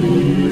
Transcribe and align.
Holy 0.00 0.49